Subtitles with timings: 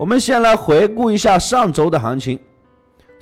[0.00, 2.38] 我们先来回顾一下上周的行情。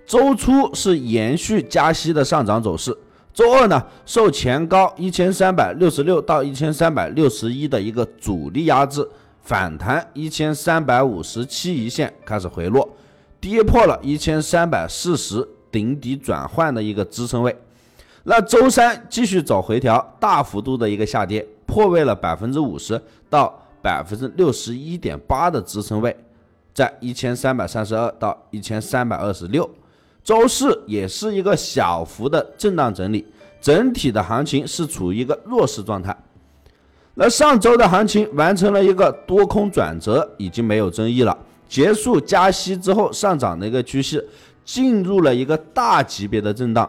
[0.07, 2.97] 周初是延续加息的上涨走势，
[3.35, 9.05] 周二呢受前高一千三百六十六到一千三百六十一的一个阻力压制，
[9.43, 12.89] 反弹一千三百五十七一线开始回落，
[13.41, 17.57] 跌破了一千三百四十顶底转换的一个支撑位。
[18.23, 26.17] 那周三继续走回调，大幅度的一个下跌，破位了百分之五十到百分之六十一点八的支撑位。
[26.79, 29.69] 在一千三百三十二到一千三百二十六，
[30.23, 33.27] 周四也是一个小幅的震荡整理，
[33.61, 36.17] 整体的行情是处于一个弱势状态。
[37.15, 41.37] 那上周的行情完成了一个多空转折，已经没有争议了，
[41.69, 44.25] 结束加息之后上涨的一个趋势，
[44.65, 46.89] 进入了一个大级别的震荡，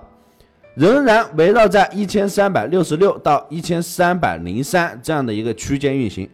[0.75, 6.29] 仍然围绕在一千三百六十六到一千三百零三这样的一个区间运行。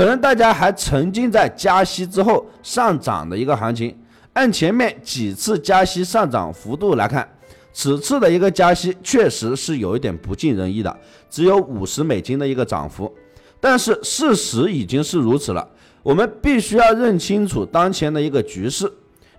[0.00, 3.94] 可能大家还沉浸在加息之后上涨的一个行情，
[4.32, 7.28] 按前面几次加息上涨幅度来看，
[7.70, 13.14] 此次的一个加息确实是有一点不尽人意的，只有五十美金的一个涨幅。
[13.60, 15.68] 但是事实已经是如此了，
[16.02, 18.90] 我们必须要认清楚当前的一个局势。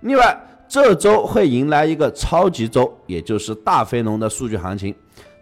[0.02, 4.94] 另外，这周会迎来一个超级周，也就是大非农的数据行情。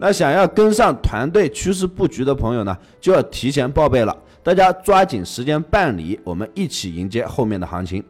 [0.02, 4.16] 那想要跟上团队趋势布局的朋友呢，就要提前报备了。
[4.42, 8.02] 大家抓紧时间办理，我们一起迎接后面的行情。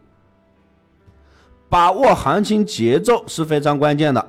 [1.68, 4.24] 把握行情节奏是非常关键的。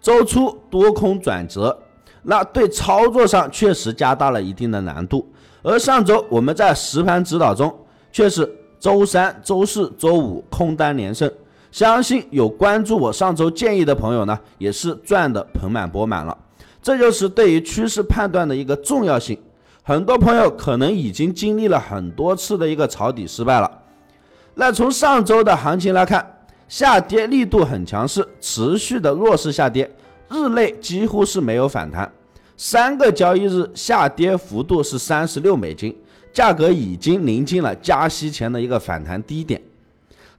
[0.00, 1.78] 周初多空转折，
[2.22, 5.30] 那对操作上确实加大了一定的难度。
[5.62, 7.74] 而上周我们在实盘指导中，
[8.10, 8.50] 却是
[8.80, 11.30] 周三、周四周五空单连胜。
[11.70, 16.34] 相信有关注我上周建议的朋友呢，也是赚的盆满钵满了。
[16.86, 19.36] 这就是对于趋势判断的一个重要性。
[19.82, 23.68] 很多朋友可能已经经历了很多次的一个抄底失败了。
[24.54, 26.24] 那从上周的行情来看，
[26.68, 29.90] 下跌力度很强势，持续的弱势下跌，
[30.28, 32.08] 日内几乎是没有反弹。
[32.56, 35.92] 三个交易日下跌幅度是三十六美金，
[36.32, 39.60] 价格已经临近了加息前的一个反弹低点。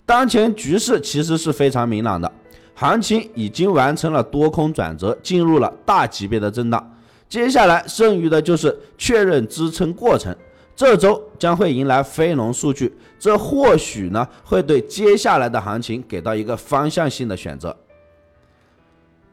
[0.06, 2.32] 当前局势其实是非常明朗的，
[2.80, 6.96] 行情已经完成了多空转折，进入了大级别的震荡。
[7.28, 10.34] 接下来剩余的就是确认支撑过程，
[10.76, 17.76] 这周将会迎来非农数据，这或许呢会对接下来的行情给到一个方向性的选择。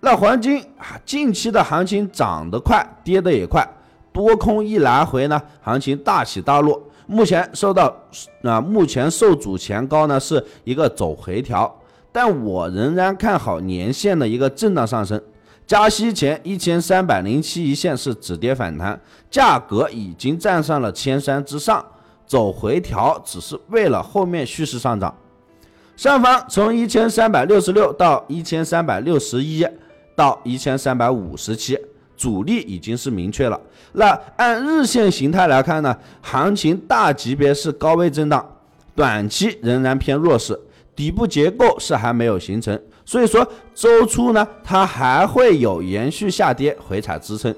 [0.00, 3.62] 那黄金啊，近期的行情涨得快，跌得也快，
[4.10, 6.82] 多空一来回呢，行情大起大落。
[7.06, 7.94] 目前受到
[8.42, 11.78] 啊，目前受阻前高呢是一个走回调，
[12.14, 15.20] 但我仍然看好年线的一个震荡上升。
[15.66, 21.84] 加息前一千三百零七一线是止跌反弹，价格已经站上了千三之上，
[22.24, 25.12] 走回调只是为了后面蓄势上涨。
[25.96, 29.66] 上方从一千三百六十六到一千三百六十一
[30.14, 31.76] 到一千三百五十七，
[32.16, 33.60] 主力已经是明确了。
[33.94, 38.46] 那按日线形态来看呢，行情大级别是高位震荡，
[38.94, 40.56] 短期仍然偏弱势，
[40.94, 42.78] 底部结构是还没有形成。
[43.04, 47.54] 所以说，周初呢，它还会有延续下跌回踩支撑，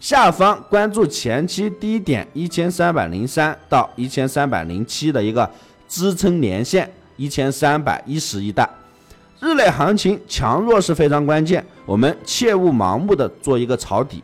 [0.00, 5.48] 下方关注前期低点一千三百零三到一千三百零七的一个
[5.88, 8.68] 支撑连线一千三百一十一带，
[9.38, 14.22] 日内行情强弱是非常关键，我们切勿盲目的做一个抄底。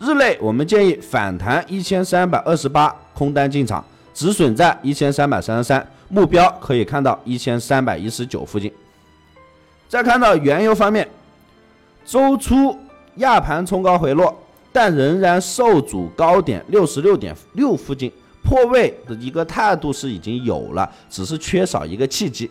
[0.00, 8.72] 日内我们建议反弹一千三百二十八空单进场，止损在一千三百三十三，目标可以看到一千三百一十九附近。
[9.88, 11.08] 再看到原油方面，
[12.04, 12.76] 周初
[13.16, 14.34] 亚盘冲高回落，
[14.72, 18.10] 但仍然受阻高点六十六点六附近
[18.42, 22.50] 破位的一个态度是已经有了，只是缺少一个契机。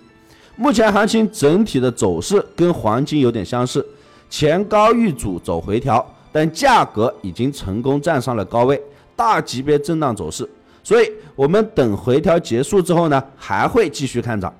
[0.55, 3.85] 目前行情整体的走势跟黄金有点相似，
[4.29, 8.81] 前高遇阻走回调，但价格已经成功站上了高位，
[9.15, 10.47] 大级别震荡走势。
[10.83, 14.53] 所以我们等回调结束之后呢，还会继续看涨。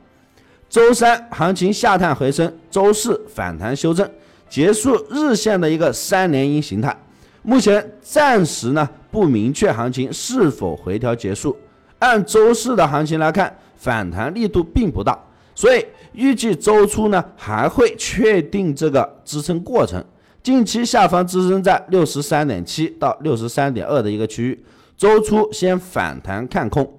[0.69, 4.09] 周三行情下探回升，周四反弹修正，
[4.49, 6.97] 结束日线的一个三连阴形态。
[7.43, 11.55] 目前暂时呢不明确行情是否回调结束。
[11.99, 15.17] 按周四的行情来看，反弹力度并不大，
[15.53, 20.03] 所以预计周初呢还会确定这个支撑过程。
[20.41, 24.63] 近期下方支撑在六十三点七到六十三点二的一个区域，
[24.95, 26.91] 周初先反弹看空，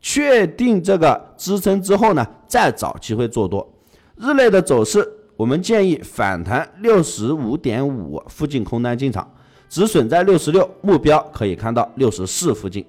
[0.00, 3.68] 确定这个支撑之后呢，再找机会做多。
[4.16, 5.06] 日内的走势，
[5.36, 9.28] 我们建议反弹六十五点五附近空单进场，
[9.68, 12.84] 止损在六十六，目标可以看到六十四附近。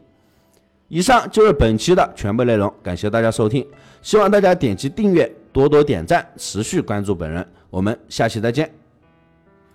[0.89, 3.65] 以上就是本期的全部内容，感谢大家收听，
[4.01, 8.82] 希望大家点击订阅，多多点赞，持续关注本人，我们下期再见。